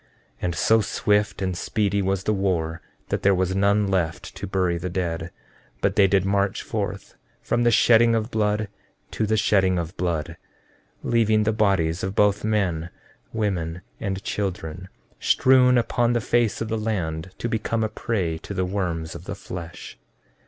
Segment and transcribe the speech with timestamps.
[0.37, 4.47] 14:22 And so swift and speedy was the war that there was none left to
[4.47, 5.29] bury the dead,
[5.79, 8.67] but they did march forth from the shedding of blood
[9.11, 10.37] to the shedding of blood,
[11.03, 12.89] leaving the bodies of both men,
[13.31, 18.55] women, and children strewed upon the face of the land, to become a prey to
[18.55, 19.99] the worms of the flesh.